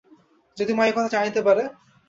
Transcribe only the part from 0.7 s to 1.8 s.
মা একথা জানিতে পারে?